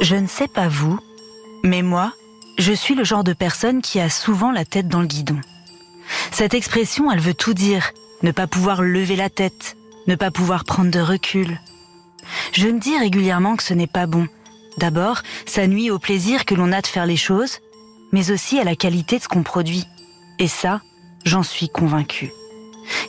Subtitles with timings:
[0.00, 0.98] Je ne sais pas vous,
[1.64, 2.12] mais moi,
[2.58, 5.40] je suis le genre de personne qui a souvent la tête dans le guidon.
[6.30, 7.92] Cette expression, elle veut tout dire.
[8.22, 11.60] Ne pas pouvoir lever la tête, ne pas pouvoir prendre de recul.
[12.52, 14.28] Je me dis régulièrement que ce n'est pas bon.
[14.78, 17.58] D'abord, ça nuit au plaisir que l'on a de faire les choses,
[18.12, 19.84] mais aussi à la qualité de ce qu'on produit.
[20.38, 20.80] Et ça,
[21.24, 22.32] j'en suis convaincue.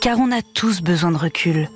[0.00, 1.68] Car on a tous besoin de recul.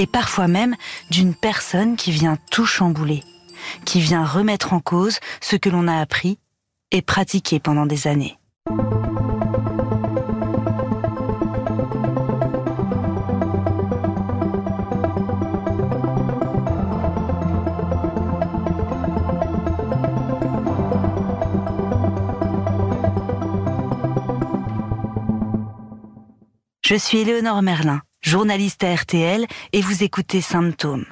[0.00, 0.76] Et parfois même
[1.10, 3.22] d'une personne qui vient tout chambouler,
[3.84, 6.38] qui vient remettre en cause ce que l'on a appris
[6.90, 8.38] et pratiqué pendant des années.
[26.82, 31.06] Je suis Éléonore Merlin, journaliste à RTL et vous écoutez Symptômes.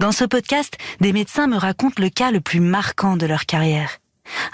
[0.00, 3.98] Dans ce podcast, des médecins me racontent le cas le plus marquant de leur carrière.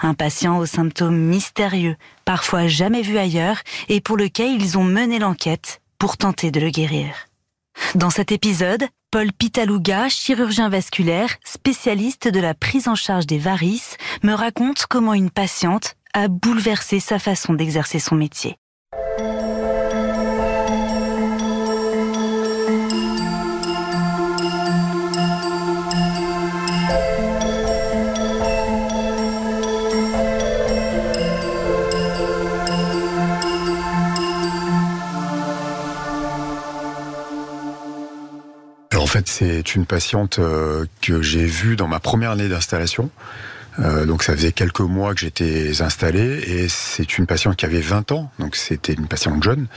[0.01, 1.95] Un patient aux symptômes mystérieux,
[2.25, 3.57] parfois jamais vu ailleurs,
[3.89, 7.13] et pour lequel ils ont mené l'enquête pour tenter de le guérir.
[7.95, 13.97] Dans cet épisode, Paul Pitaluga, chirurgien vasculaire, spécialiste de la prise en charge des varices,
[14.21, 18.57] me raconte comment une patiente a bouleversé sa façon d'exercer son métier.
[39.03, 43.09] En fait, c'est une patiente euh, que j'ai vue dans ma première année d'installation.
[43.79, 47.81] Euh, donc ça faisait quelques mois que j'étais installé et c'est une patiente qui avait
[47.81, 49.67] 20 ans, donc c'était une patiente jeune,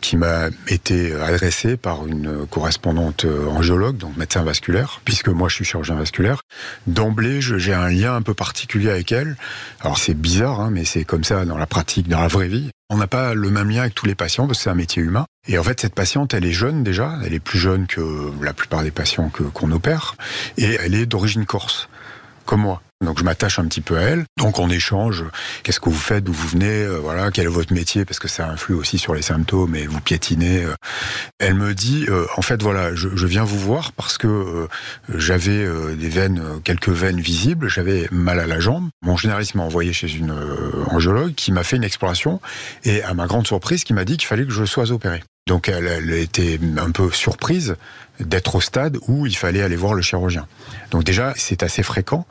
[0.00, 5.64] qui m'a été adressée par une correspondante angiologue, donc médecin vasculaire, puisque moi je suis
[5.64, 6.40] chirurgien vasculaire.
[6.86, 9.36] D'emblée, j'ai un lien un peu particulier avec elle.
[9.80, 12.70] Alors c'est bizarre, hein, mais c'est comme ça dans la pratique, dans la vraie vie.
[12.90, 15.02] On n'a pas le même lien avec tous les patients parce que c'est un métier
[15.02, 15.26] humain.
[15.46, 17.18] Et en fait, cette patiente, elle est jeune déjà.
[17.24, 20.14] Elle est plus jeune que la plupart des patients qu'on opère.
[20.56, 21.88] Et elle est d'origine corse,
[22.46, 22.82] comme moi.
[23.04, 24.24] Donc je m'attache un petit peu à elle.
[24.38, 25.24] Donc on échange.
[25.62, 26.24] Qu'est-ce que vous faites?
[26.24, 26.82] D'où vous venez?
[26.82, 27.30] Euh, Voilà.
[27.30, 28.04] Quel est votre métier?
[28.04, 30.64] Parce que ça influe aussi sur les symptômes et vous piétinez.
[30.64, 30.74] Euh.
[31.38, 34.66] Elle me dit euh, en fait voilà, je, je, viens vous voir parce que
[35.14, 37.68] j'avais des veines, quelques veines visibles.
[37.68, 38.88] J'avais mal à la jambe.
[39.02, 40.34] Mon généraliste m'a envoyé chez une
[40.90, 42.40] angiologue qui m'a fait une exploration
[42.84, 45.22] et à ma grande surprise, qui m'a dit qu'il fallait que je sois opéré.
[45.48, 47.76] Donc elle, elle était un peu surprise
[48.20, 50.46] d'être au stade où il fallait aller voir le chirurgien.
[50.90, 52.26] Donc déjà, c'est assez fréquent,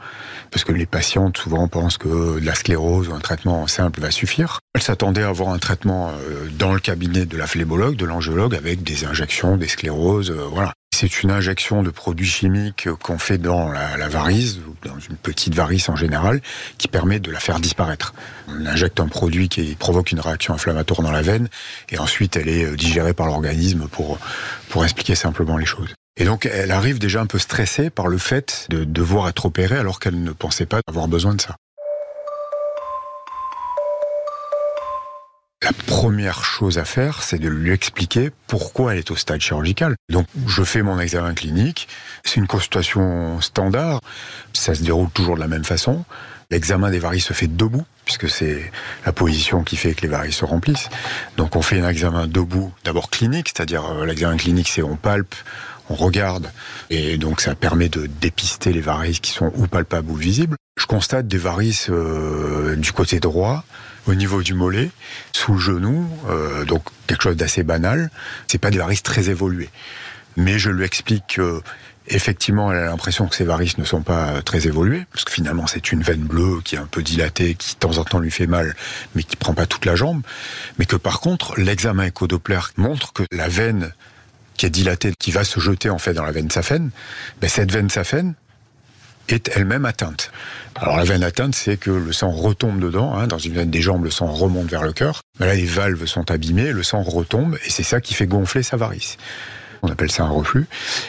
[0.51, 4.59] parce que les patientes souvent pensent que la sclérose ou un traitement simple va suffire.
[4.75, 8.53] Elle s'attendait à avoir un traitement euh, dans le cabinet de la phlébologue, de l'angiologue,
[8.53, 10.73] avec des injections, des scléroses, euh, voilà.
[10.99, 15.89] C'est une injection de produits chimiques qu'on fait dans la, varice, dans une petite varice
[15.89, 16.41] en général,
[16.79, 18.15] qui permet de la faire disparaître.
[18.47, 21.49] On injecte un produit qui provoque une réaction inflammatoire dans la veine,
[21.89, 24.17] et ensuite elle est euh, digérée par l'organisme pour,
[24.69, 25.93] pour expliquer simplement les choses.
[26.19, 29.77] Et donc, elle arrive déjà un peu stressée par le fait de devoir être opérée
[29.77, 31.57] alors qu'elle ne pensait pas avoir besoin de ça.
[35.67, 39.97] La première chose à faire, c'est de lui expliquer pourquoi elle est au stade chirurgical.
[40.09, 41.89] Donc, je fais mon examen clinique.
[42.23, 43.99] C'est une consultation standard.
[44.53, 46.05] Ça se déroule toujours de la même façon.
[46.51, 48.71] L'examen des varices se fait debout, puisque c'est
[49.05, 50.87] la position qui fait que les varices se remplissent.
[51.35, 55.35] Donc, on fait un examen debout, d'abord clinique, c'est-à-dire euh, l'examen clinique, c'est on palpe,
[55.89, 56.49] on regarde,
[56.89, 60.55] et donc ça permet de dépister les varices qui sont ou palpables ou visibles.
[60.79, 63.65] Je constate des varices euh, du côté droit,
[64.07, 64.89] au niveau du mollet,
[65.33, 68.09] sous le genou, euh, donc quelque chose d'assez banal.
[68.47, 69.69] C'est pas des varices très évoluées,
[70.35, 71.61] mais je lui explique que
[72.09, 75.67] effectivement, elle a l'impression que ces varices ne sont pas très évoluées, parce que finalement,
[75.67, 78.31] c'est une veine bleue qui est un peu dilatée, qui de temps en temps lui
[78.31, 78.75] fait mal,
[79.15, 80.21] mais qui prend pas toute la jambe.
[80.79, 83.93] Mais que par contre, l'examen écho-Doppler montre que la veine
[84.55, 86.89] qui est dilatée, qui va se jeter en fait dans la veine saphène,
[87.41, 88.33] ben cette veine saphène,
[89.27, 90.31] est elle-même atteinte.
[90.75, 93.15] Alors la veine atteinte, c'est que le sang retombe dedans.
[93.15, 95.21] Hein, dans une veine des jambes, le sang remonte vers le cœur.
[95.39, 98.63] Mais là, les valves sont abîmées, le sang retombe, et c'est ça qui fait gonfler
[98.63, 99.17] sa varice.
[99.81, 100.67] On appelle ça un reflux.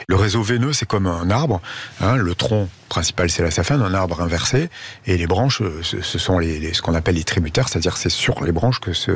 [0.08, 1.60] Le réseau veineux, c'est comme un arbre.
[2.00, 4.70] Hein, le tronc principal, c'est la saphène, un arbre inversé,
[5.06, 8.52] et les branches, ce sont les, ce qu'on appelle les tributaires, c'est-à-dire c'est sur les
[8.52, 9.12] branches que se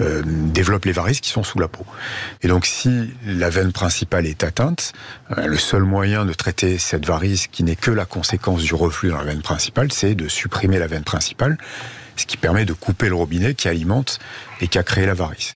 [0.00, 1.86] euh, développent les varices qui sont sous la peau.
[2.42, 4.92] Et donc, si la veine principale est atteinte,
[5.36, 9.10] euh, le seul moyen de traiter cette varice, qui n'est que la conséquence du reflux
[9.10, 11.58] dans la veine principale, c'est de supprimer la veine principale,
[12.16, 14.18] ce qui permet de couper le robinet qui alimente
[14.60, 15.54] et qui a créé la varice.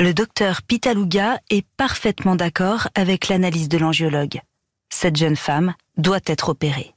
[0.00, 4.40] Le docteur Pitaluga est parfaitement d'accord avec l'analyse de l'angiologue.
[4.90, 6.96] Cette jeune femme doit être opérée.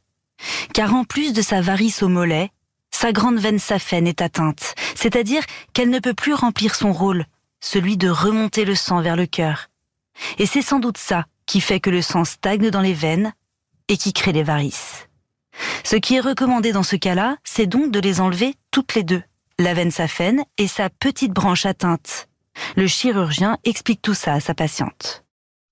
[0.74, 2.50] Car en plus de sa varice au mollet,
[2.90, 7.28] sa grande veine saphène est atteinte, c'est-à-dire qu'elle ne peut plus remplir son rôle,
[7.60, 9.70] celui de remonter le sang vers le cœur.
[10.40, 13.32] Et c'est sans doute ça qui fait que le sang stagne dans les veines
[13.90, 15.08] et qui crée les varices.
[15.84, 19.22] Ce qui est recommandé dans ce cas-là, c'est donc de les enlever toutes les deux,
[19.60, 22.28] la veine saphène et sa petite branche atteinte.
[22.76, 25.24] Le chirurgien explique tout ça à sa patiente.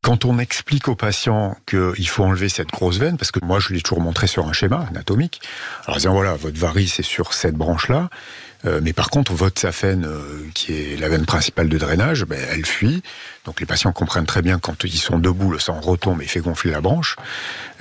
[0.03, 3.73] Quand on explique au patient qu'il faut enlever cette grosse veine, parce que moi je
[3.73, 5.41] l'ai toujours montré sur un schéma anatomique,
[5.85, 8.09] alors disant voilà, votre varice est sur cette branche-là,
[8.65, 12.39] euh, mais par contre, votre saphène, euh, qui est la veine principale de drainage, ben,
[12.51, 13.03] elle fuit.
[13.45, 16.39] Donc les patients comprennent très bien quand ils sont debout, le sang retombe et fait
[16.39, 17.15] gonfler la branche,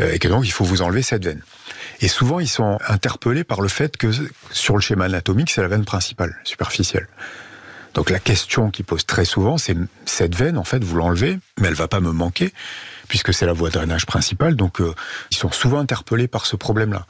[0.01, 1.43] euh, et que donc il faut vous enlever cette veine.
[2.01, 4.11] Et souvent, ils sont interpellés par le fait que
[4.51, 7.09] sur le schéma anatomique, c'est la veine principale, superficielle.
[7.95, 11.69] Donc la question qui pose très souvent, c'est cette veine, en fait, vous l'enlevez, mais
[11.69, 12.53] elle va pas me manquer,
[13.09, 14.57] puisque c'est la voie de drainage principale.
[14.57, 14.79] Donc
[15.31, 17.07] ils sont souvent interpellés par ce problème-là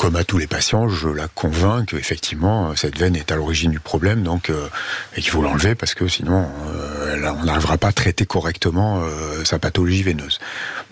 [0.00, 3.80] comme à tous les patients, je la convainc qu'effectivement, cette veine est à l'origine du
[3.80, 4.66] problème, donc euh,
[5.14, 9.44] et qu'il faut l'enlever parce que sinon, euh, on n'arrivera pas à traiter correctement euh,
[9.44, 10.38] sa pathologie veineuse.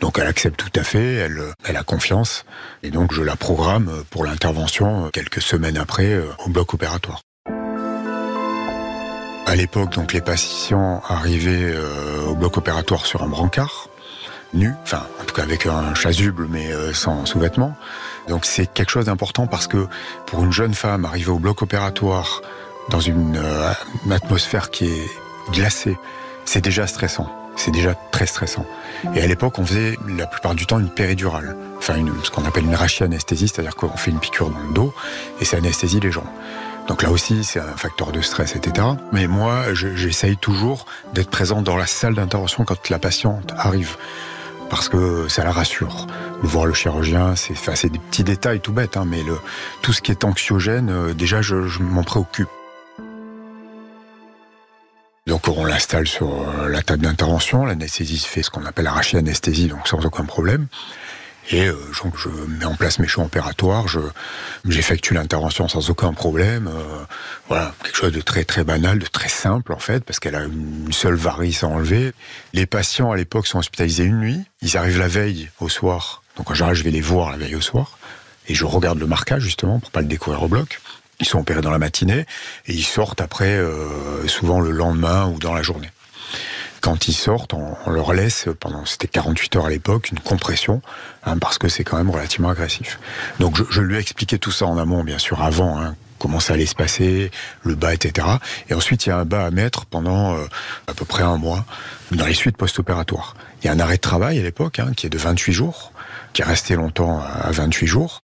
[0.02, 2.44] Donc elle accepte tout à fait, elle, elle a confiance,
[2.82, 7.22] et donc je la programme pour l'intervention quelques semaines après au bloc opératoire.
[9.48, 11.74] À l'époque, donc les patients arrivaient
[12.28, 13.88] au bloc opératoire sur un brancard,
[14.52, 17.74] nu, enfin en tout cas avec un chasuble mais sans sous-vêtements.
[18.28, 19.86] Donc c'est quelque chose d'important parce que
[20.26, 22.42] pour une jeune femme arriver au bloc opératoire
[22.90, 23.72] dans une, euh,
[24.10, 25.10] atmosphère qui est
[25.52, 25.96] glacée,
[26.44, 27.37] c'est déjà stressant.
[27.58, 28.64] C'est déjà très stressant.
[29.16, 32.44] Et à l'époque, on faisait la plupart du temps une péridurale, enfin une, ce qu'on
[32.44, 34.94] appelle une rachianesthésie, c'est-à-dire qu'on fait une piqûre dans le dos
[35.40, 36.24] et ça anesthésie les gens.
[36.86, 38.86] Donc là aussi, c'est un facteur de stress, etc.
[39.12, 43.96] Mais moi, j'essaye toujours d'être présent dans la salle d'intervention quand la patiente arrive
[44.70, 46.06] parce que ça la rassure.
[46.42, 49.36] Voir le chirurgien, c'est enfin, des petits détails tout bêtes, hein, mais le,
[49.82, 52.48] tout ce qui est anxiogène, euh, déjà, je, je m'en préoccupe.
[55.56, 59.88] On l'installe sur euh, la table d'intervention, l'anesthésiste fait ce qu'on appelle la anesthésie, donc
[59.88, 60.66] sans aucun problème.
[61.50, 64.00] Et euh, je mets en place mes champs opératoires, je
[64.68, 66.68] j'effectue l'intervention sans aucun problème.
[66.68, 67.04] Euh,
[67.48, 70.44] voilà, quelque chose de très très banal, de très simple en fait, parce qu'elle a
[70.44, 72.12] une seule varice à enlever.
[72.52, 76.22] Les patients à l'époque sont hospitalisés une nuit, ils arrivent la veille au soir.
[76.36, 77.98] Donc en général, je vais les voir la veille au soir
[78.48, 80.78] et je regarde le marquage justement pour pas le découvrir au bloc.
[81.20, 82.26] Ils sont opérés dans la matinée
[82.66, 85.90] et ils sortent après, euh, souvent le lendemain ou dans la journée
[86.80, 90.80] quand ils sortent, on, leur laisse, pendant c'était 48 heures à l'époque, une compression,
[91.24, 93.00] hein, parce que c'est quand même relativement agressif.
[93.40, 96.40] Donc je, je, lui ai expliqué tout ça en amont, bien sûr, avant, hein, comment
[96.40, 97.30] ça allait se passer,
[97.62, 98.26] le bas, etc.
[98.68, 100.46] Et ensuite, il y a un bas à mettre pendant euh,
[100.86, 101.64] à peu près un mois,
[102.10, 103.34] dans les suites post-opératoires.
[103.62, 105.92] Il y a un arrêt de travail à l'époque, hein, qui est de 28 jours,
[106.32, 108.20] qui est resté longtemps à 28 jours.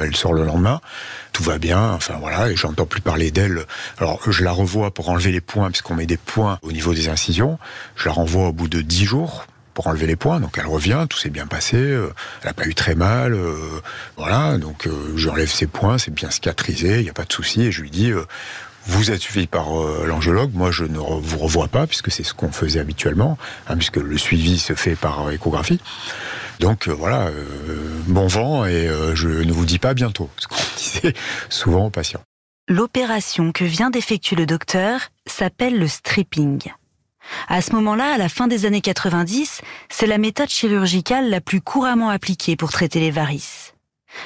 [0.00, 0.80] Elle sort le lendemain,
[1.32, 3.64] tout va bien, enfin voilà, et j'entends plus parler d'elle.
[3.98, 7.08] Alors je la revois pour enlever les points, puisqu'on met des points au niveau des
[7.08, 7.58] incisions.
[7.96, 11.06] Je la renvoie au bout de dix jours pour enlever les points, donc elle revient,
[11.08, 12.12] tout s'est bien passé, euh,
[12.42, 13.56] elle n'a pas eu très mal, euh,
[14.16, 17.62] voilà, donc euh, j'enlève ses points, c'est bien cicatrisé, il n'y a pas de souci,
[17.62, 18.12] et je lui dis,
[18.86, 19.68] vous êtes suivi par
[20.04, 23.38] l'angiologue, moi je ne vous revois pas, puisque c'est ce qu'on faisait habituellement,
[23.68, 25.80] hein, puisque le suivi se fait par échographie.
[26.60, 30.46] Donc euh, voilà, euh, bon vent et euh, je ne vous dis pas bientôt, ce
[30.46, 31.14] qu'on disait
[31.48, 32.20] souvent aux patients.
[32.68, 36.60] L'opération que vient d'effectuer le docteur s'appelle le stripping.
[37.48, 41.62] À ce moment-là, à la fin des années 90, c'est la méthode chirurgicale la plus
[41.62, 43.72] couramment appliquée pour traiter les varices.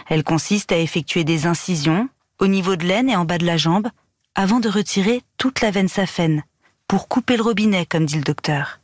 [0.08, 2.08] Elle consiste à effectuer des incisions
[2.40, 3.88] au niveau de l'aine et en bas de la jambe
[4.34, 6.42] avant de retirer toute la veine saphène
[6.88, 8.80] pour couper le robinet, comme dit le docteur.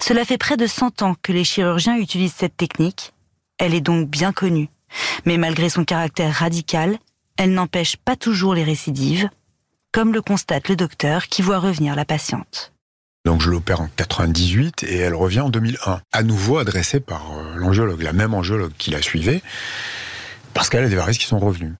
[0.00, 3.12] Cela fait près de 100 ans que les chirurgiens utilisent cette technique.
[3.58, 4.68] Elle est donc bien connue.
[5.24, 6.98] Mais malgré son caractère radical,
[7.36, 9.28] elle n'empêche pas toujours les récidives,
[9.92, 12.72] comme le constate le docteur qui voit revenir la patiente.
[13.24, 17.56] Donc je l'opère en 98 et elle revient en 2001, à nouveau adressée par euh,
[17.56, 19.42] l'angiologue, la même angiologue qui la suivait,
[20.54, 21.74] parce qu'elle a des varices qui sont revenues.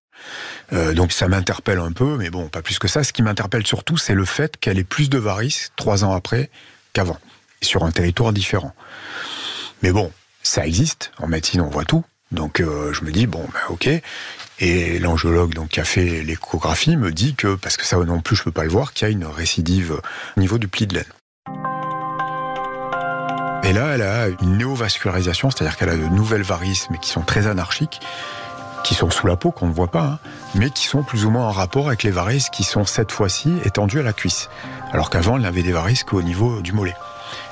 [0.72, 3.02] Euh, donc ça m'interpelle un peu, mais bon, pas plus que ça.
[3.02, 6.48] Ce qui m'interpelle surtout, c'est le fait qu'elle ait plus de varices trois ans après
[6.92, 7.18] qu'avant
[7.62, 8.74] sur un territoire différent.
[9.82, 11.12] Mais bon, ça existe.
[11.18, 12.04] En médecine, on voit tout.
[12.32, 13.90] Donc euh, je me dis bon ben ok
[14.58, 18.42] et l'angiologue qui a fait l'échographie me dit que parce que ça non plus je
[18.42, 20.00] peux pas le voir qu'il y a une récidive
[20.36, 21.04] au niveau du pli de laine.
[23.64, 27.22] Et là elle a une néovascularisation, c'est-à-dire qu'elle a de nouvelles varices mais qui sont
[27.22, 28.00] très anarchiques
[28.82, 30.18] qui sont sous la peau, qu'on ne voit pas, hein,
[30.54, 33.54] mais qui sont plus ou moins en rapport avec les varices qui sont cette fois-ci
[33.64, 34.48] étendues à la cuisse.
[34.92, 36.96] Alors qu'avant, elle n'avait des varices qu'au niveau du mollet.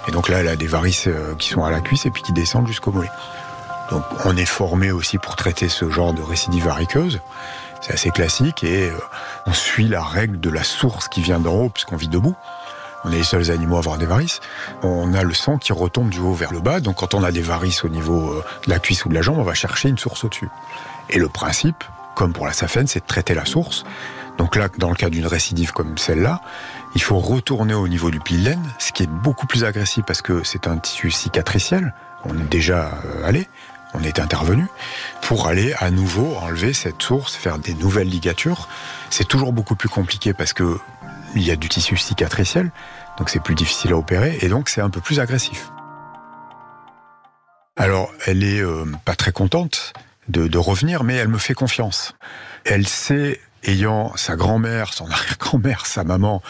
[0.08, 2.22] Et donc là, elle a des varices euh, qui sont à la cuisse et puis
[2.22, 3.10] qui descendent jusqu'au mollet.
[3.90, 7.20] Donc on est formé aussi pour traiter ce genre de récidive variqueuse.
[7.80, 8.98] C'est assez classique et euh,
[9.46, 12.36] on suit la règle de la source qui vient d'en haut puisqu'on vit debout.
[13.04, 14.40] On est les seuls animaux à avoir des varices.
[14.82, 16.80] On a le sang qui retombe du haut vers le bas.
[16.80, 19.22] Donc quand on a des varices au niveau euh, de la cuisse ou de la
[19.22, 20.48] jambe, on va chercher une source au-dessus.
[21.08, 21.82] Et le principe,
[22.14, 23.84] comme pour la saphène, c'est de traiter la source.
[24.38, 26.40] Donc là, dans le cas d'une récidive comme celle-là,
[26.94, 30.42] il faut retourner au niveau du laine, ce qui est beaucoup plus agressif parce que
[30.44, 31.94] c'est un tissu cicatriciel.
[32.24, 33.48] On est déjà euh, allé,
[33.94, 34.66] on est intervenu
[35.22, 38.68] pour aller à nouveau enlever cette source, faire des nouvelles ligatures.
[39.10, 40.78] C'est toujours beaucoup plus compliqué parce que
[41.34, 42.72] il y a du tissu cicatriciel,
[43.18, 45.70] donc c'est plus difficile à opérer et donc c'est un peu plus agressif.
[47.76, 49.92] Alors, elle est euh, pas très contente
[50.28, 52.14] de, de, revenir, mais elle me fait confiance.
[52.64, 56.42] Elle sait, ayant sa grand-mère, son arrière-grand-mère, sa maman,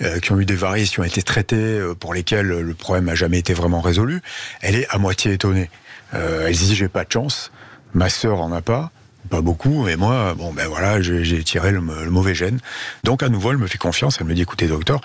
[0.00, 3.06] euh, qui ont eu des varices, qui ont été traitées, euh, pour lesquelles le problème
[3.06, 4.22] n'a jamais été vraiment résolu,
[4.60, 5.70] elle est à moitié étonnée.
[6.14, 7.52] Euh, elle se dit j'ai pas de chance,
[7.94, 8.90] ma sœur en a pas,
[9.30, 12.58] pas beaucoup, et moi, bon ben voilà, j'ai tiré le, le, mauvais gène.
[13.04, 15.00] Donc à nouveau, elle me fait confiance, elle me dit écoutez docteur,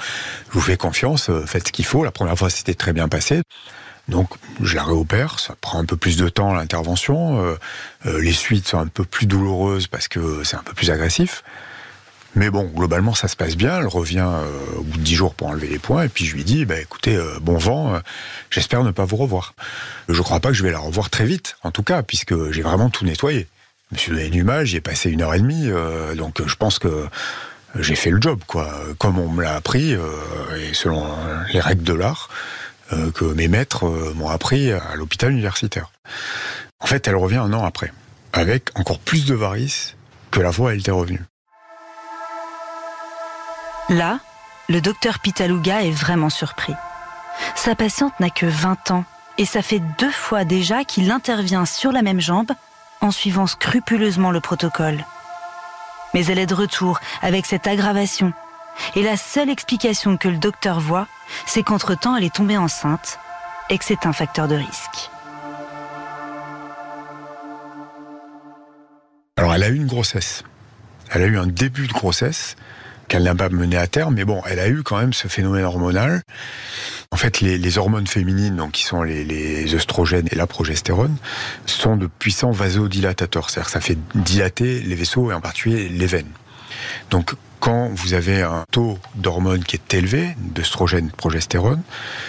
[0.50, 2.04] je vous fais confiance, euh, faites ce qu'il faut.
[2.04, 3.42] La première fois, c'était très bien passé.
[4.08, 4.30] Donc
[4.62, 7.58] je la réopère, ça prend un peu plus de temps l'intervention, euh,
[8.06, 11.44] euh, les suites sont un peu plus douloureuses parce que c'est un peu plus agressif.
[12.36, 13.80] Mais bon, globalement, ça se passe bien.
[13.80, 16.04] Elle revient euh, au bout de dix jours pour enlever les points.
[16.04, 18.00] Et puis je lui dis, bah, écoutez, bon vent,
[18.52, 19.56] j'espère ne pas vous revoir.
[20.08, 22.62] Je crois pas que je vais la revoir très vite, en tout cas, puisque j'ai
[22.62, 23.48] vraiment tout nettoyé.
[23.90, 25.70] Je me suis donné du mal, j'y ai passé une heure et demie,
[26.16, 27.08] donc je pense que
[27.80, 28.72] j'ai fait le job, quoi.
[29.00, 31.08] Comme on me l'a appris, et selon
[31.54, 32.30] les règles de l'art,
[33.13, 35.91] que mes maîtres m'ont appris à l'hôpital universitaire.
[36.79, 37.91] En fait, elle revient un an après,
[38.34, 39.96] avec encore plus de varices
[40.32, 41.24] que la fois où elle était revenue.
[43.89, 44.20] Là,
[44.70, 46.74] le docteur Pitaluga est vraiment surpris.
[47.56, 49.06] Sa patiente n'a que 20 ans
[49.38, 52.51] et ça fait deux fois déjà qu'il intervient sur la même jambe
[53.01, 55.06] en suivant scrupuleusement le protocole.
[56.13, 58.34] Mais elle est de retour avec cette aggravation.
[58.96, 61.07] Et la seule explication que le docteur voit,
[61.46, 63.19] c'est qu'entre-temps elle est tombée enceinte
[63.69, 65.10] et que c'est un facteur de risque.
[69.38, 70.43] Alors elle a eu une grossesse.
[71.12, 72.55] Elle a eu un début de grossesse
[73.07, 75.63] qu'elle n'a pas mené à terme, mais bon, elle a eu quand même ce phénomène
[75.63, 76.22] hormonal.
[77.12, 81.15] En fait, les, hormones féminines, donc qui sont les, les, et la progestérone,
[81.65, 86.05] sont de puissants vasodilatateurs, c'est-à-dire que ça fait dilater les vaisseaux et en particulier les
[86.05, 86.31] veines.
[87.10, 91.82] Donc, quand vous avez un taux d'hormones qui est élevé, d'œstrogène, progestérone,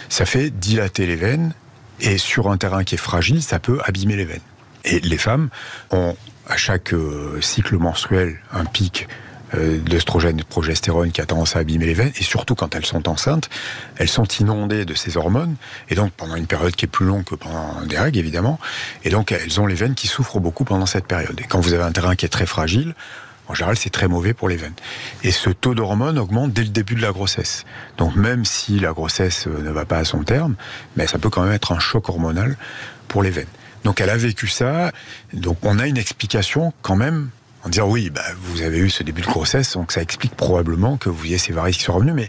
[0.08, 1.52] ça fait dilater les veines
[2.00, 4.40] et sur un terrain qui est fragile, ça peut abîmer les veines.
[4.84, 5.50] Et les femmes
[5.90, 6.16] ont
[6.48, 9.08] à chaque euh, cycle menstruel un pic
[9.54, 12.84] euh, d'œstrogène de progestérone qui a tendance à abîmer les veines, et surtout quand elles
[12.84, 13.48] sont enceintes,
[13.96, 15.56] elles sont inondées de ces hormones,
[15.88, 18.58] et donc pendant une période qui est plus longue que pendant des règles, évidemment,
[19.04, 21.38] et donc elles ont les veines qui souffrent beaucoup pendant cette période.
[21.40, 22.94] Et quand vous avez un terrain qui est très fragile,
[23.48, 24.74] en général, c'est très mauvais pour les veines.
[25.24, 27.64] Et ce taux d'hormones augmente dès le début de la grossesse.
[27.96, 30.54] Donc même si la grossesse euh, ne va pas à son terme,
[30.96, 32.56] mais ça peut quand même être un choc hormonal
[33.08, 33.46] pour les veines.
[33.84, 34.92] Donc elle a vécu ça.
[35.32, 37.30] Donc on a une explication quand même
[37.64, 40.96] en disant oui, bah, vous avez eu ce début de grossesse, donc ça explique probablement
[40.96, 42.12] que vous ayez ces varices qui sont revenues.
[42.12, 42.28] Mais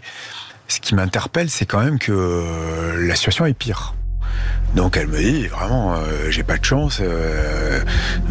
[0.68, 3.94] ce qui m'interpelle, c'est quand même que la situation est pire.
[4.74, 7.00] Donc elle me dit vraiment, euh, j'ai pas de chance.
[7.02, 7.80] Euh,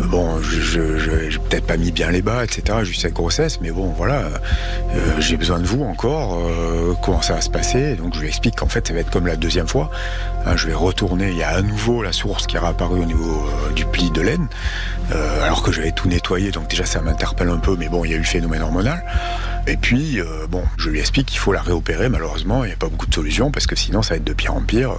[0.06, 2.80] bon, je, j'ai peut-être pas mis bien les bas, etc.
[2.84, 4.30] Juste cette grossesse, mais bon, voilà, euh,
[5.20, 6.39] j'ai besoin de vous encore.
[7.04, 7.96] Comment ça va se passer?
[7.96, 9.92] Donc je lui explique qu'en fait, ça va être comme la deuxième fois.
[10.46, 11.30] Hein, je vais retourner.
[11.32, 14.22] Il y a à nouveau la source qui est réapparue au niveau du pli de
[14.22, 14.48] laine,
[15.44, 16.51] alors que j'avais tout nettoyé.
[16.51, 19.04] Donc déjà, ça m'interpelle un peu, mais bon, il y a eu le phénomène hormonal.
[19.68, 22.08] Et puis, bon, je lui explique qu'il faut la réopérer.
[22.08, 24.34] Malheureusement, il n'y a pas beaucoup de solutions parce que sinon, ça va être de
[24.34, 24.96] pire en pire.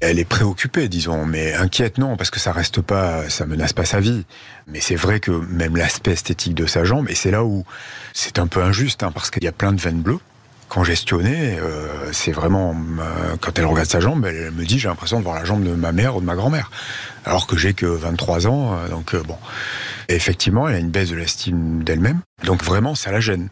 [0.00, 3.84] Elle est préoccupée, disons, mais inquiète non, parce que ça reste pas, ça menace pas
[3.84, 4.24] sa vie.
[4.66, 7.64] Mais c'est vrai que même l'aspect esthétique de sa jambe, et c'est là où
[8.14, 10.18] c'est un peu injuste, hein, parce qu'il y a plein de veines bleues.
[10.70, 15.18] Congestionnées, euh, c'est vraiment euh, quand elle regarde sa jambe, elle me dit j'ai l'impression
[15.18, 16.70] de voir la jambe de ma mère ou de ma grand-mère,
[17.24, 19.36] alors que j'ai que 23 ans, euh, donc bon.
[20.12, 22.20] Effectivement, elle a une baisse de l'estime d'elle-même.
[22.44, 23.48] Donc vraiment, ça la gêne.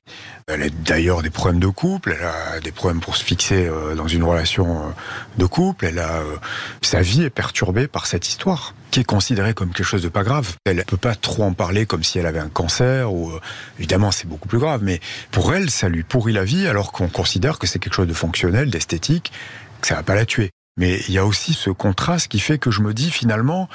[0.48, 4.08] Elle a d'ailleurs des problèmes de couple, elle a des problèmes pour se fixer dans
[4.08, 4.92] une relation
[5.36, 6.20] de couple, elle a
[6.82, 10.24] sa vie est perturbée par cette histoire qui est considérée comme quelque chose de pas
[10.24, 10.56] grave.
[10.64, 13.30] Elle peut pas trop en parler comme si elle avait un cancer ou
[13.78, 15.00] évidemment c'est beaucoup plus grave mais
[15.30, 18.14] pour elle ça lui pourrit la vie alors qu'on considère que c'est quelque chose de
[18.14, 19.32] fonctionnel, d'esthétique,
[19.80, 20.50] que ça va pas la tuer.
[20.76, 23.68] Mais il y a aussi ce contraste qui fait que je me dis finalement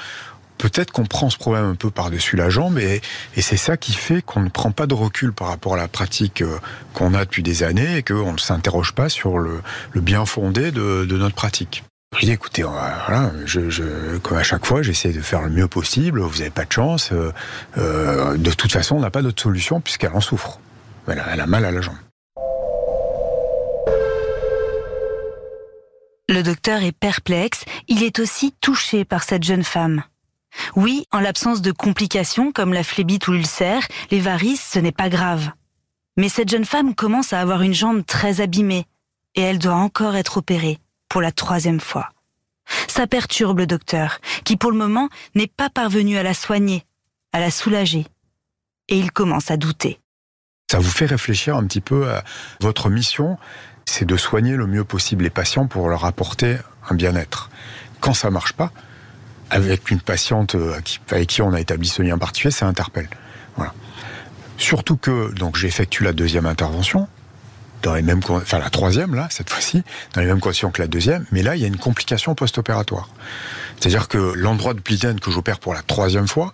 [0.64, 3.02] peut-être qu'on prend ce problème un peu par-dessus la jambe et,
[3.36, 6.40] c'est ça qui fait qu'on ne prend pas de recul par rapport à la pratique
[6.40, 6.56] euh,
[6.94, 9.60] qu'on a depuis des années et qu'on ne s'interroge pas sur le,
[9.94, 11.84] bien fondé de, notre pratique.
[12.18, 13.30] Je dis, écoutez, voilà,
[14.22, 16.20] comme à chaque fois, j'essaie de faire le mieux possible.
[16.20, 17.10] Vous n'avez pas de chance.
[17.12, 17.32] Euh,
[17.76, 20.60] euh, de toute façon, on n'a pas d'autre solution puisqu'elle en souffre.
[21.08, 21.96] elle a mal à la jambe.
[26.30, 30.02] Le docteur est perplexe, il est aussi touché par cette jeune femme.
[30.76, 35.08] Oui, en l'absence de complications comme la phlébite ou l'ulcère, les varices, ce n'est pas
[35.08, 35.50] grave.
[36.16, 38.86] Mais cette jeune femme commence à avoir une jambe très abîmée,
[39.34, 42.10] et elle doit encore être opérée, pour la troisième fois.
[42.88, 46.84] Ça perturbe le docteur, qui pour le moment n'est pas parvenu à la soigner,
[47.32, 48.06] à la soulager.
[48.88, 49.98] Et il commence à douter.
[50.70, 52.24] Ça vous fait réfléchir un petit peu à
[52.60, 53.38] votre mission,
[53.84, 56.56] c'est de soigner le mieux possible les patients pour leur apporter
[56.88, 57.50] un bien-être.
[58.00, 58.72] Quand ça marche pas,
[59.54, 60.80] avec une patiente euh,
[61.10, 63.08] avec qui on a établi ce lien particulier, ça interpelle.
[63.56, 63.72] Voilà.
[64.58, 67.08] Surtout que donc j'effectue la deuxième intervention
[67.82, 69.82] dans les mêmes enfin la troisième là cette fois-ci
[70.14, 73.08] dans les mêmes conditions que la deuxième, mais là il y a une complication post-opératoire.
[73.78, 76.52] C'est-à-dire que l'endroit de Pliden que j'opère pour la troisième fois,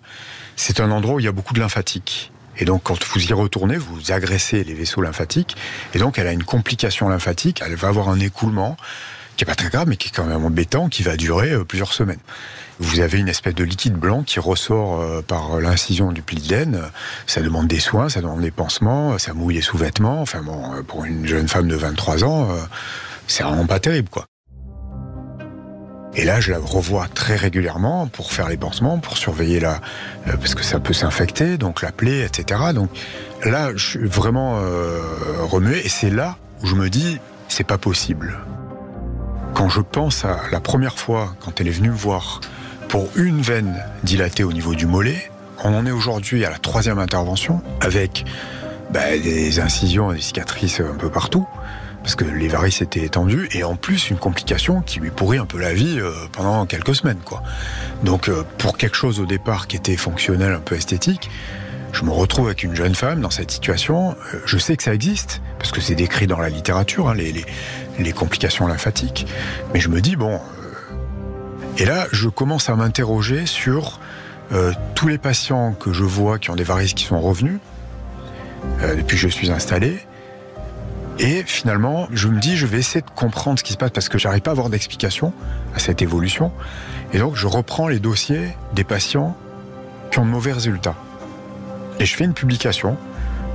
[0.56, 2.32] c'est un endroit où il y a beaucoup de lymphatique.
[2.58, 5.56] Et donc, quand vous y retournez, vous agressez les vaisseaux lymphatiques.
[5.94, 7.62] Et donc, elle a une complication lymphatique.
[7.64, 8.76] Elle va avoir un écoulement
[9.40, 11.64] qui est pas très grave, mais qui est quand même embêtant, qui va durer euh,
[11.64, 12.20] plusieurs semaines.
[12.78, 16.78] Vous avez une espèce de liquide blanc qui ressort euh, par l'incision du pli de.
[17.26, 20.20] Ça demande des soins, ça demande des pansements, ça mouille les sous-vêtements.
[20.20, 22.48] Enfin bon, euh, pour une jeune femme de 23 ans,
[23.26, 24.26] c'est vraiment pas terrible, quoi.
[26.14, 29.80] Et là, je la revois très régulièrement pour faire les pansements, pour surveiller la,
[30.26, 32.60] euh, parce que ça peut s'infecter, donc la plaie, etc.
[32.74, 32.90] Donc
[33.44, 35.00] là, je suis vraiment euh,
[35.42, 37.18] remué, et c'est là où je me dis,
[37.48, 38.36] c'est pas possible.
[39.54, 42.40] Quand je pense à la première fois, quand elle est venue me voir
[42.88, 45.30] pour une veine dilatée au niveau du mollet,
[45.62, 48.24] on en est aujourd'hui à la troisième intervention avec
[48.90, 51.46] bah, des incisions et des cicatrices un peu partout
[52.02, 55.46] parce que les varices étaient étendues et en plus une complication qui lui pourrit un
[55.46, 57.18] peu la vie euh, pendant quelques semaines.
[58.02, 61.30] Donc euh, pour quelque chose au départ qui était fonctionnel, un peu esthétique,
[61.92, 64.16] je me retrouve avec une jeune femme dans cette situation.
[64.34, 68.12] Euh, je sais que ça existe parce que c'est décrit dans la littérature hein, les,
[68.12, 69.26] complications lymphatiques,
[69.72, 70.40] mais je me dis bon.
[71.78, 74.00] et là, je commence à m'interroger sur
[74.96, 77.60] tous les patients que je vois qui ont des varices qui sont revenus
[78.80, 80.00] depuis que je suis installé
[81.22, 84.08] et finalement, je me dis, je vais essayer de comprendre ce qui se passe parce
[84.08, 85.34] que j'arrive pas à avoir d'explication
[85.74, 86.50] à cette évolution.
[87.12, 89.36] Et donc, je reprends les dossiers des patients
[90.10, 90.94] qui ont de mauvais résultats.
[92.00, 92.96] Et je fais une publication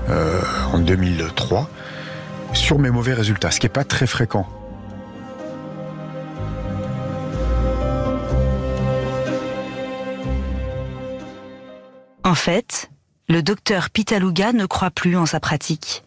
[0.07, 0.39] euh,
[0.71, 1.67] en 2003
[2.53, 4.47] sur mes mauvais résultats, ce qui n'est pas très fréquent.
[12.23, 12.91] En fait,
[13.27, 16.03] le docteur Pitaluga ne croit plus en sa pratique,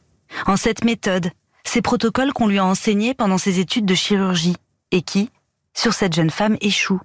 [0.46, 1.30] en cette méthode
[1.64, 4.56] ces protocoles qu'on lui a enseignés pendant ses études de chirurgie
[4.92, 5.30] et qui,
[5.74, 7.02] sur cette jeune femme, échouent.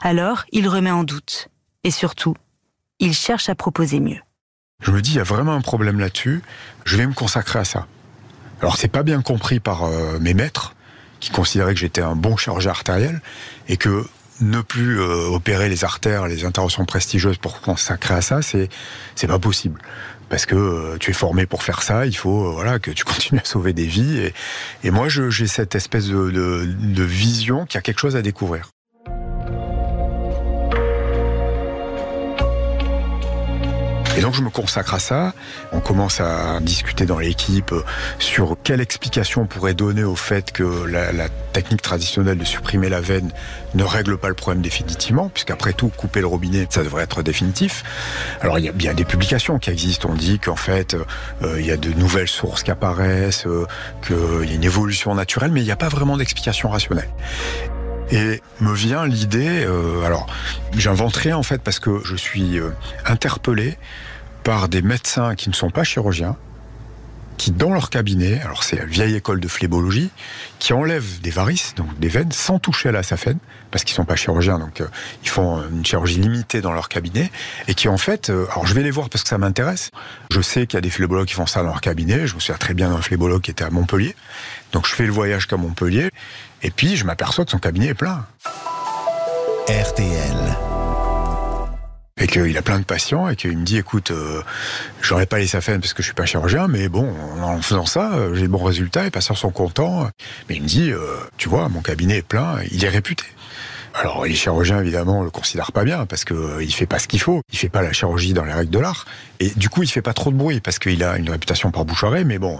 [0.00, 1.48] Alors, il remet en doute.
[1.84, 2.34] Et surtout,
[2.98, 4.20] il cherche à proposer mieux.
[4.80, 6.42] Je me dis, il y a vraiment un problème là-dessus,
[6.84, 7.86] je vais me consacrer à ça.
[8.60, 10.74] Alors, c'est pas bien compris par euh, mes maîtres,
[11.18, 13.20] qui considéraient que j'étais un bon chirurgien artériel,
[13.68, 14.06] et que
[14.40, 18.70] ne plus euh, opérer les artères, les interventions prestigieuses pour consacrer à ça, c'est
[19.14, 19.80] c'est pas possible
[20.30, 23.04] parce que euh, tu es formé pour faire ça, il faut euh, voilà que tu
[23.04, 24.18] continues à sauver des vies.
[24.18, 24.34] Et,
[24.84, 28.70] et moi, j'ai cette espèce de, de, de vision qui a quelque chose à découvrir.
[34.16, 35.32] Et donc je me consacre à ça.
[35.72, 37.72] On commence à discuter dans l'équipe
[38.18, 43.00] sur quelle explication on pourrait donner au fait que la, technique traditionnelle de supprimer la
[43.00, 43.32] veine
[43.74, 47.82] ne règle pas le problème définitivement, puisqu'après tout, couper le robinet, ça devrait être définitif.
[48.40, 50.08] Alors il y a bien des publications qui existent.
[50.10, 50.94] On dit qu'en fait,
[51.42, 53.66] euh, il y a de nouvelles sources qui apparaissent, euh,
[54.06, 57.08] qu'il y a une évolution naturelle, mais il n'y a pas vraiment d'explication rationnelle.
[58.12, 60.26] Et me vient l'idée, euh, alors
[60.76, 62.58] j'inventerai en fait parce que je suis
[63.06, 63.78] interpellé
[64.42, 66.36] par des médecins qui ne sont pas chirurgiens,
[67.40, 70.10] qui dans leur cabinet, alors c'est la vieille école de phlébologie,
[70.58, 73.38] qui enlèvent des varices, donc des veines, sans toucher à la saphène,
[73.70, 74.86] parce qu'ils sont pas chirurgiens, donc euh,
[75.22, 77.30] ils font une chirurgie limitée dans leur cabinet,
[77.66, 79.90] et qui en fait, euh, alors je vais les voir parce que ça m'intéresse.
[80.30, 82.26] Je sais qu'il y a des phlébologues qui font ça dans leur cabinet.
[82.26, 84.14] Je me souviens très bien d'un phlébologue qui était à Montpellier,
[84.72, 86.10] donc je fais le voyage qu'à Montpellier,
[86.62, 88.26] et puis je m'aperçois que son cabinet est plein.
[89.68, 90.56] RTL
[92.20, 94.42] et qu'il a plein de patients et qu'il me dit écoute euh,
[95.00, 98.10] j'aurais pas les saphènes parce que je suis pas chirurgien mais bon en faisant ça
[98.34, 100.08] j'ai de bons résultats les patients sont contents.
[100.48, 101.00] Mais il me dit euh,
[101.38, 103.24] tu vois mon cabinet est plein il est réputé
[104.00, 107.06] Alors les chirurgiens évidemment le considèrent pas bien parce que euh, il fait pas ce
[107.06, 109.04] qu'il faut, il fait pas la chirurgie dans les règles de l'art
[109.40, 111.84] et du coup il fait pas trop de bruit parce qu'il a une réputation par
[111.84, 112.58] bouche mais bon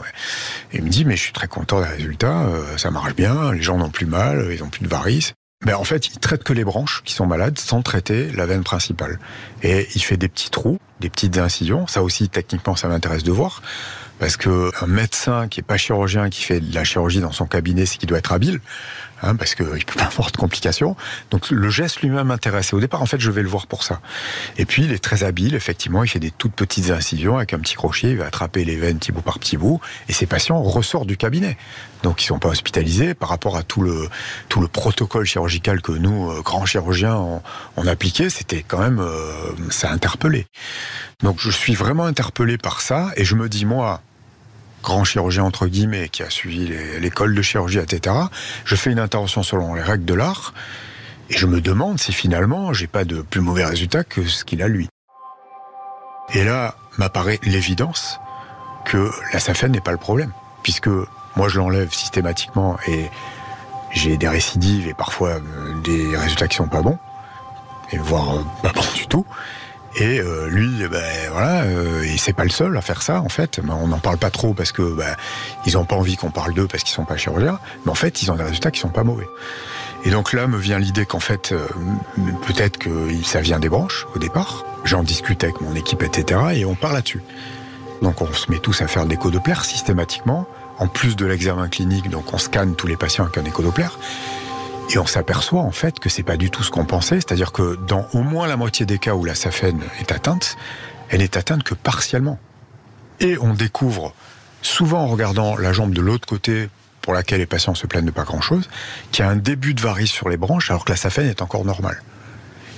[0.75, 3.63] il me dit mais je suis très content des résultats, euh, ça marche bien, les
[3.63, 5.33] gens n'ont plus mal, ils ont plus de varices.
[5.65, 8.65] Ben en fait, il traite que les branches qui sont malades sans traiter la veine
[8.65, 9.19] principale.
[9.63, 11.87] Et il fait des petits trous, des petites incisions.
[11.87, 13.61] Ça aussi, techniquement, ça m'intéresse de voir.
[14.19, 17.45] Parce que un médecin qui est pas chirurgien, qui fait de la chirurgie dans son
[17.45, 18.61] cabinet, c'est qu'il doit être habile,
[19.23, 20.97] hein, parce qu'il peut pas avoir de complications.
[21.31, 22.73] Donc le geste lui-même m'intéresse.
[22.73, 24.01] au départ, en fait, je vais le voir pour ça.
[24.59, 27.59] Et puis, il est très habile, effectivement, il fait des toutes petites incisions avec un
[27.59, 30.61] petit crochet, il va attraper les veines petit bout par petit bout, et ces patients
[30.63, 31.57] ressortent du cabinet.
[32.03, 34.09] Donc ils sont pas hospitalisés par rapport à tout le
[34.49, 37.43] tout le protocole chirurgical que nous, euh, grands chirurgiens, on,
[37.77, 38.31] on appliqué.
[38.31, 40.47] C'était quand même, euh, ça a interpellé.
[41.23, 44.01] Donc je suis vraiment interpellé par ça, et je me dis moi
[44.83, 48.17] grand chirurgien entre guillemets qui a suivi l'école de chirurgie, etc.
[48.65, 50.55] Je fais une intervention selon les règles de l'art
[51.29, 54.63] et je me demande si finalement j'ai pas de plus mauvais résultat que ce qu'il
[54.63, 54.89] a lui.
[56.35, 58.21] Et là m'apparaît l'évidence
[58.85, 60.89] que la SAFEN n'est pas le problème, puisque
[61.37, 63.11] moi je l'enlève systématiquement et
[63.93, 65.41] j'ai des récidives et parfois euh,
[65.83, 66.99] des résultats qui sont pas bons,
[67.93, 69.27] et voire euh, pas bons du tout.
[69.97, 73.29] Et euh, lui, ben voilà, euh, et c'est pas le seul à faire ça en
[73.29, 73.61] fait.
[73.69, 75.17] On n'en parle pas trop parce que ben,
[75.67, 77.59] ils ont pas envie qu'on parle d'eux parce qu'ils sont pas chirurgiens.
[77.85, 79.27] Mais en fait, ils ont des résultats qui sont pas mauvais.
[80.05, 81.67] Et donc là me vient l'idée qu'en fait, euh,
[82.47, 82.91] peut-être que
[83.25, 84.65] ça vient des branches au départ.
[84.85, 86.41] J'en discute avec mon équipe, etc.
[86.55, 87.23] Et on parle là-dessus.
[88.01, 90.47] Donc on se met tous à faire l'écho Doppler systématiquement,
[90.79, 92.09] en plus de l'examen clinique.
[92.09, 93.89] Donc on scanne tous les patients avec un écho Doppler.
[94.91, 97.77] Et on s'aperçoit en fait que c'est pas du tout ce qu'on pensait, c'est-à-dire que
[97.77, 100.57] dans au moins la moitié des cas où la SAFEN est atteinte,
[101.11, 102.39] elle est atteinte que partiellement.
[103.21, 104.13] Et on découvre,
[104.63, 106.69] souvent en regardant la jambe de l'autre côté,
[107.03, 108.69] pour laquelle les patients se plaignent de pas grand-chose,
[109.13, 111.41] qu'il y a un début de varice sur les branches alors que la SAFEN est
[111.41, 112.03] encore normale.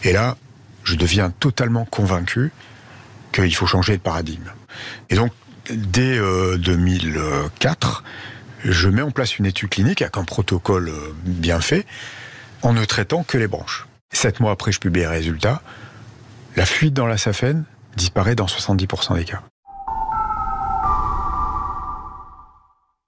[0.05, 0.37] Et là,
[0.85, 2.53] je deviens totalement convaincu
[3.33, 4.51] qu'il faut changer de paradigme.
[5.09, 5.33] Et donc,
[5.70, 6.18] dès
[6.59, 8.09] 2004, euh,
[8.64, 11.87] je mets en place une étude clinique avec un protocole euh, bien fait,
[12.62, 13.87] en ne traitant que les branches.
[14.12, 15.62] Sept mois après, je publie les résultats.
[16.57, 17.64] La fuite dans la SAFEN
[17.96, 19.42] disparaît dans 70% des cas.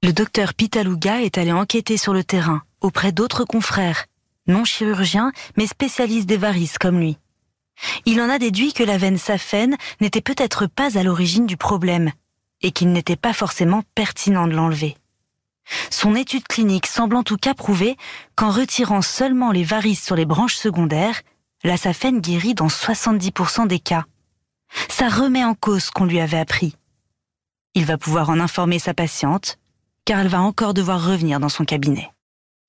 [0.03, 4.05] Le docteur Pitaluga est allé enquêter sur le terrain auprès d'autres confrères,
[4.47, 7.17] non chirurgiens, mais spécialistes des varices comme lui.
[8.05, 12.13] Il en a déduit que la veine SAFEN n'était peut-être pas à l'origine du problème
[12.61, 14.97] et qu'il n'était pas forcément pertinent de l'enlever.
[15.91, 17.97] Son étude clinique semble en tout cas prouver
[18.37, 21.21] qu'en retirant seulement les varices sur les branches secondaires,
[21.63, 24.05] la saphène guérit dans 70% des cas.
[24.89, 26.77] Ça remet en cause ce qu'on lui avait appris.
[27.75, 29.59] Il va pouvoir en informer sa patiente,
[30.05, 32.11] car elle va encore devoir revenir dans son cabinet.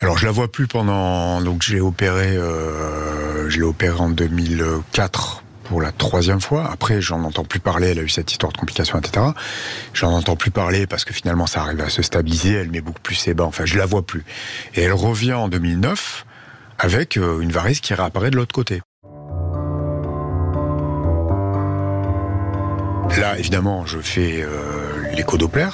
[0.01, 5.44] Alors je la vois plus pendant donc j'ai opéré euh, je l'ai opéré en 2004
[5.65, 6.69] pour la troisième fois.
[6.71, 7.89] Après, j'en entends plus parler.
[7.89, 9.25] Elle a eu cette histoire de complications, etc.
[9.93, 12.53] J'en entends plus parler parce que finalement, ça arrive à se stabiliser.
[12.53, 13.45] Elle met beaucoup plus ses bas.
[13.45, 14.23] Enfin, je la vois plus.
[14.75, 16.25] Et elle revient en 2009
[16.79, 18.81] avec euh, une varice qui réapparaît de l'autre côté.
[23.17, 25.69] Là, évidemment, je fais euh, l'écho Doppler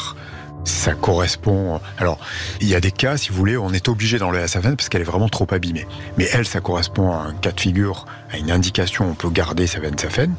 [0.63, 1.79] ça correspond.
[1.97, 2.19] Alors,
[2.59, 4.89] il y a des cas, si vous voulez, on est obligé d'enlever la SAFEN parce
[4.89, 5.87] qu'elle est vraiment trop abîmée.
[6.17, 9.67] Mais elle, ça correspond à un cas de figure, à une indication, on peut garder
[9.67, 10.33] sa veine SAFEN.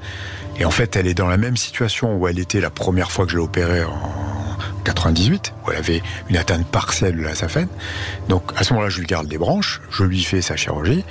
[0.58, 3.24] Et en fait, elle est dans la même situation où elle était la première fois
[3.24, 3.98] que je l'ai opérée en
[4.84, 7.68] 98, où elle avait une atteinte partielle de la SAFEN.
[8.28, 11.04] Donc, à ce moment-là, je lui garde les branches, je lui fais sa chirurgie.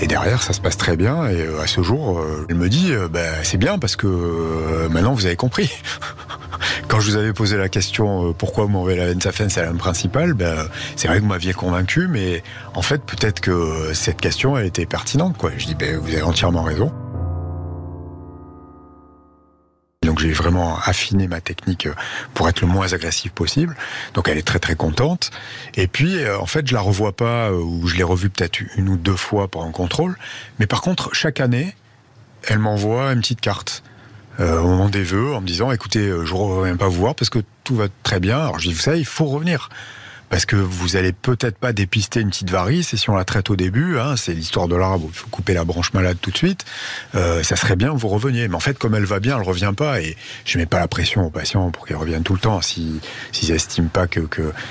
[0.00, 1.28] Et derrière, ça se passe très bien.
[1.28, 4.88] Et euh, à ce jour, euh, elle me dit, euh, bah, c'est bien parce que
[4.90, 5.70] maintenant vous avez compris.
[6.88, 9.78] Quand je vous avais posé la question pourquoi vous m'enlevez la veine c'est la même
[9.78, 10.56] principale, ben,
[10.96, 12.42] c'est vrai que vous m'aviez convaincu, mais
[12.74, 15.36] en fait, peut-être que cette question, elle était pertinente.
[15.36, 15.50] Quoi.
[15.56, 16.92] Je dis, ben, vous avez entièrement raison.
[20.12, 21.94] Donc j'ai vraiment affiné ma technique euh,
[22.34, 23.74] pour être le moins agressif possible.
[24.12, 25.30] Donc elle est très très contente.
[25.74, 28.60] Et puis euh, en fait je la revois pas euh, ou je l'ai revue peut-être
[28.76, 30.18] une ou deux fois pour un contrôle.
[30.58, 31.74] Mais par contre chaque année
[32.46, 33.82] elle m'envoie une petite carte.
[34.38, 37.38] au moment des vœux en me disant écoutez je reviens pas vous voir parce que
[37.64, 39.70] tout va très bien alors je dis vous savez il faut revenir
[40.32, 43.50] parce que vous allez peut-être pas dépister une petite varice et si on la traite
[43.50, 46.36] au début, hein, c'est l'histoire de l'arbre, il faut couper la branche malade tout de
[46.38, 46.64] suite,
[47.14, 48.48] euh, ça serait bien que vous reveniez.
[48.48, 50.16] Mais en fait, comme elle va bien, elle revient pas et
[50.46, 53.52] je mets pas la pression aux patients pour qu'elle revienne tout le temps s'ils si,
[53.52, 54.22] estiment pas que,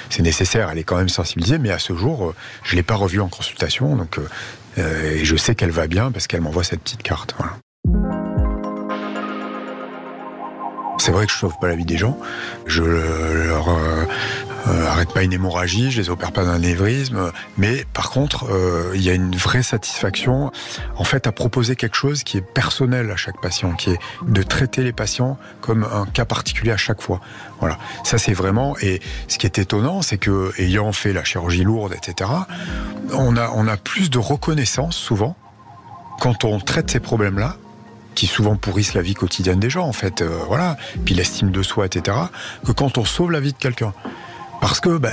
[0.09, 0.69] c'est nécessaire.
[0.71, 3.29] Elle est quand même sensibilisée, mais à ce jour, euh, je l'ai pas revue en
[3.29, 4.17] consultation, donc
[4.79, 7.35] euh, et je sais qu'elle va bien parce qu'elle m'envoie cette petite carte.
[10.97, 12.15] C'est vrai que je sauve pas la vie des gens.
[12.67, 13.69] Je leur
[14.71, 18.91] euh, arrête pas une hémorragie, je les opère pas d'un névrisme, mais par contre, euh,
[18.95, 20.51] il y a une vraie satisfaction
[20.95, 24.43] en fait à proposer quelque chose qui est personnel à chaque patient, qui est de
[24.43, 27.21] traiter les patients comme un cas particulier à chaque fois.
[27.59, 31.63] Voilà, ça c'est vraiment et ce qui est étonnant, c'est que ayant fait la chirurgie
[31.63, 32.29] lourde, etc.,
[33.13, 35.35] on a on a plus de reconnaissance souvent
[36.19, 37.57] quand on traite ces problèmes-là
[38.15, 41.63] qui souvent pourrissent la vie quotidienne des gens, en fait, euh, voilà, puis l'estime de
[41.63, 42.17] soi, etc.,
[42.65, 43.93] que quand on sauve la vie de quelqu'un.
[44.61, 45.11] Parce que ben,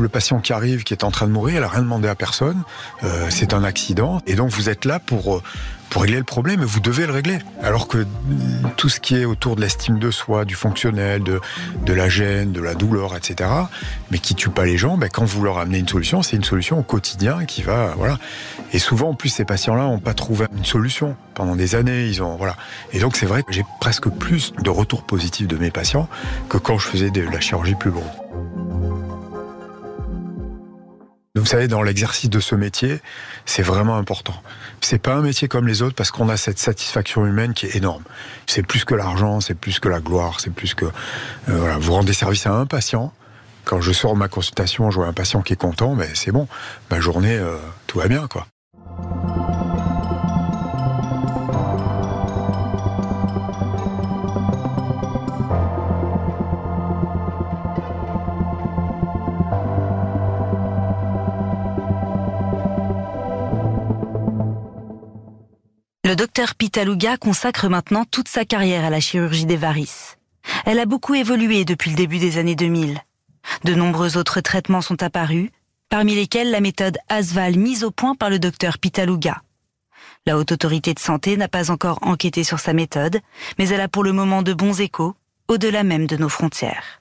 [0.00, 2.14] le patient qui arrive, qui est en train de mourir, il a rien demandé à
[2.14, 2.62] personne,
[3.02, 5.42] euh, c'est un accident, et donc vous êtes là pour euh,
[5.90, 7.38] pour régler le problème, et vous devez le régler.
[7.62, 8.06] Alors que
[8.76, 11.40] tout ce qui est autour de l'estime de soi, du fonctionnel, de,
[11.84, 13.50] de la gêne, de la douleur, etc.,
[14.10, 16.44] mais qui tue pas les gens, ben, quand vous leur amenez une solution, c'est une
[16.44, 18.18] solution au quotidien qui va, voilà.
[18.72, 22.06] Et souvent, en plus, ces patients-là n'ont pas trouvé une solution pendant des années.
[22.06, 22.56] Ils ont, voilà.
[22.92, 26.08] Et donc, c'est vrai que j'ai presque plus de retours positifs de mes patients
[26.48, 28.25] que quand je faisais de la chirurgie plus lourde.
[31.46, 33.00] Vous savez, dans l'exercice de ce métier,
[33.44, 34.34] c'est vraiment important.
[34.80, 37.76] C'est pas un métier comme les autres parce qu'on a cette satisfaction humaine qui est
[37.76, 38.02] énorme.
[38.48, 40.90] C'est plus que l'argent, c'est plus que la gloire, c'est plus que euh,
[41.46, 43.12] voilà, vous rendez service à un patient.
[43.64, 46.32] Quand je sors de ma consultation, je vois un patient qui est content, mais c'est
[46.32, 46.48] bon.
[46.90, 48.48] Ma journée, euh, tout va bien, quoi.
[66.36, 70.18] Docteur Pitaluga consacre maintenant toute sa carrière à la chirurgie des varices.
[70.66, 73.00] Elle a beaucoup évolué depuis le début des années 2000.
[73.64, 75.48] De nombreux autres traitements sont apparus,
[75.88, 79.40] parmi lesquels la méthode ASVAL mise au point par le docteur Pitaluga.
[80.26, 83.20] La haute autorité de santé n'a pas encore enquêté sur sa méthode,
[83.58, 85.14] mais elle a pour le moment de bons échos,
[85.48, 87.00] au-delà même de nos frontières.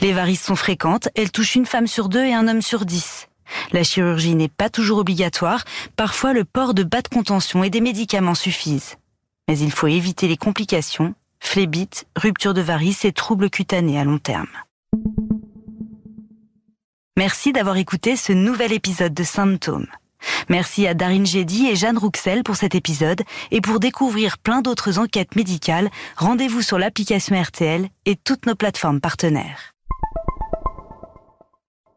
[0.00, 3.28] Les varices sont fréquentes, elles touchent une femme sur deux et un homme sur dix.
[3.72, 5.64] La chirurgie n'est pas toujours obligatoire,
[5.96, 8.96] parfois le port de bas de contention et des médicaments suffisent.
[9.48, 14.18] Mais il faut éviter les complications, phlébites, rupture de varices et troubles cutanés à long
[14.18, 14.48] terme.
[17.16, 19.86] Merci d'avoir écouté ce nouvel épisode de Symptômes.
[20.48, 24.98] Merci à Darine Jedi et Jeanne Rouxel pour cet épisode et pour découvrir plein d'autres
[24.98, 29.75] enquêtes médicales, rendez-vous sur l'application RTL et toutes nos plateformes partenaires.